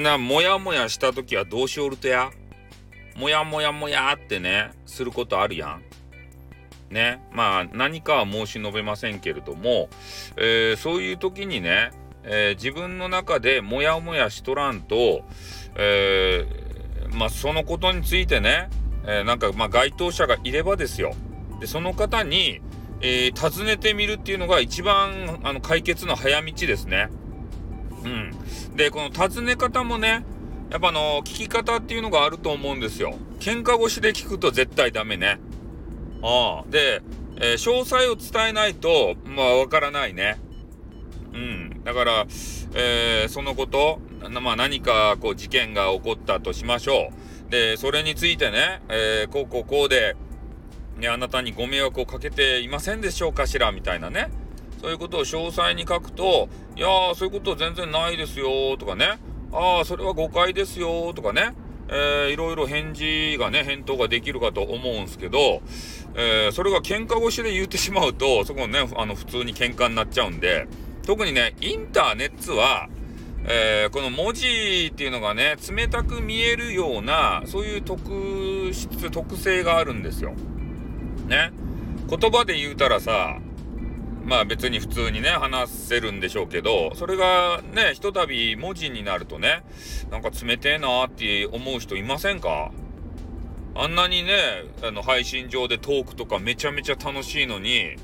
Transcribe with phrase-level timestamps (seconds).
[0.00, 2.30] なもやもやした時はどうしおるとや？
[3.16, 5.82] もやもやもやってねすることあるやん。
[6.90, 9.88] ねまあ何かは申し述べませんけれども、
[10.36, 11.92] えー、そういう時にね、
[12.24, 15.22] えー、自分の中でモヤモヤしとらんと、
[15.76, 18.68] えー、まあそのことについてね、
[19.06, 21.14] えなんかまあ該当者がいればですよ
[21.60, 22.60] でその方に、
[23.00, 27.08] え尋ねてみるっていうのが一番あの解決の早道ですね。
[28.04, 30.24] うん、でこの尋ね方もね
[30.70, 33.14] やっぱあの聞き方っていうのがあると思うんですよ。
[33.40, 35.40] 喧嘩越しで聞くと絶対ダメね。
[36.22, 36.70] ああ。
[36.70, 37.02] で、
[37.36, 40.38] えー、詳細を伝えないと、まあ、わからないね。
[41.32, 41.82] うん。
[41.84, 42.26] だから、
[42.74, 44.00] えー、そのこと、
[44.40, 47.10] まあ、何か、こう、事件が起こったとしましょ
[47.48, 47.50] う。
[47.50, 50.16] で、それについてね、えー、こうこうこうで、
[50.98, 54.30] ね、あなたにご迷惑をかけていませんでしょうかしらみたいなね。
[54.80, 59.18] そういうことを詳細に書くと、いやー、そういうこと全然ないですよとかね。
[59.52, 61.54] ああ、それは誤解ですよとかね。
[61.88, 65.60] えー、いろいろ返事がね、返答ができるかと思うんすけど、
[66.14, 70.66] えー、それが喧嘩越しで言ってしまうと、そこね、あの、普通に喧嘩になっちゃうんで、
[71.04, 72.88] 特にね、インターネットは、
[73.44, 80.34] えー、この文字っていうのがね、冷たく見えるような、そういう特質、特性があるんですよ。
[81.26, 81.50] ね。
[82.08, 83.38] 言葉で言うたらさ、
[84.30, 89.64] まあ別に普通にね、話せるんでしょうけど、それがね、ひとたび文字になるとね、
[90.08, 92.70] なんか冷てえなーって思う人いませんか？
[93.74, 94.32] あんなにね、
[94.84, 97.96] あの、配信上でトークとかめちゃめちゃ楽しいのに、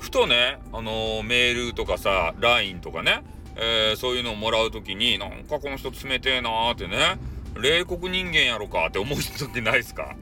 [0.00, 3.22] ふとね、あのー、メールとかさ、LINE とかね、
[3.54, 7.18] えー、そういうのをもらうときに、なんかこの人冷てえなーってね、
[7.54, 10.16] 冷酷人間やろかって思う時ないっすか？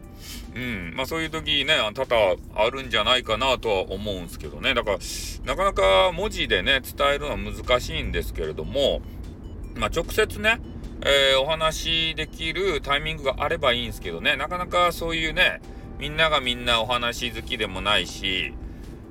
[0.56, 0.94] うん。
[0.96, 4.72] まあそういう時ね、多々あるんじゃないかなとは思うんすけどね。
[4.72, 4.98] だから、
[5.44, 9.02] なかなか文字でね、伝えるのは難しいんですけれども、
[9.74, 10.60] まあ直接ね、
[11.02, 15.60] えー、お話しできるタイミングがあればいいんですけどね、なかなかそういうね、
[15.98, 18.54] みんながみんなお話好きでもないし、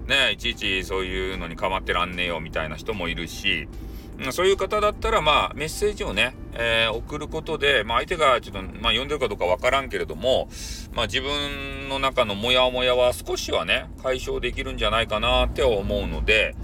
[0.07, 3.67] ね、いちいちそういうのに構ってらんねえよみたいな人もいるし、
[4.31, 10.47] そういう方だったら、まあ、メッセージをね、えー、送ることで、まあ、相手がちょっと、まあ、読んでるかどうかわからんけれども、
[10.93, 16.55] まあ、自分の中のモヤモヤは少しはね、解消できるんじゃないかなって思うので、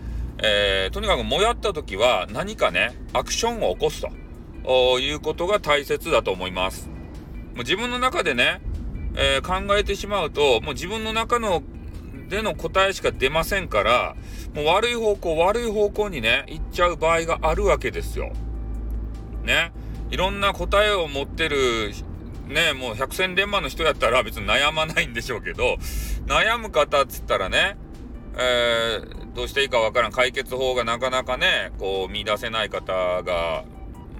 [0.44, 4.10] えー、とにかくもやった時は何かね、アクションを起こすと。
[5.00, 6.88] いうことが大切だと思います。
[6.88, 8.62] もう自分の中でね、
[9.16, 11.64] えー、考えてしまうと、もう自分の中の
[12.30, 14.16] での答えしか出ませんから、
[14.54, 18.32] もう悪い方向、悪い方向にね、行っちゃう場合があるわけですよ。
[19.44, 19.72] ね。
[20.10, 21.94] いろんな答えを持ってる、
[22.48, 25.78] ね、もう百戦錬磨の人やったら別に悩まないんでしょうけど、
[26.26, 27.78] 悩む方っつったらね、
[28.36, 33.64] えー、どうしていいかわからん解決法がなかなかね、こう見出せない方が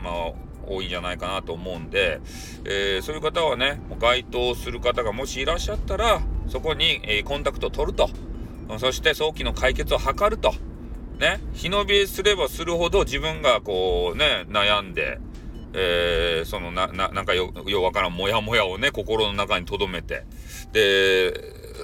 [0.02, 0.32] まあ、
[0.68, 2.22] 多いんじゃないかなと思うんで、
[2.66, 8.10] えー、そういう方はね、該当する方がもしいらっしゃったら、そこに、えー、コンタクトを取ると。
[8.80, 10.54] そして早期の解決を図ると。
[11.20, 15.20] ね、日延べすればするほど自分がこうね、悩んで、
[15.74, 20.24] えー、そのな、な、なんかよ、ようわからんモヤモヤをね、心の中に留めて、
[20.74, 21.34] で、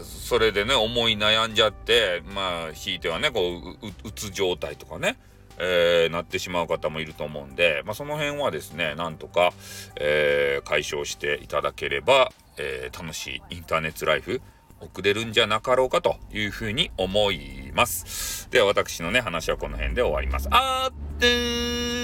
[0.03, 3.39] それでね、思い悩んじゃって、まあ、ひいてはね、こ
[3.81, 5.17] う、う、うつ状態とかね、
[5.59, 9.53] えー、なってしまう方もいると思うんで、まあ、その辺はですね、なんとか、
[9.95, 14.41] えー、解消していただければ、えー、楽しいインターネットライフ
[14.79, 18.49] 送れるんじゃなかろうかというふうに思います。
[18.51, 20.47] では私のね、話はこの辺で終わります。
[20.51, 21.96] あーってー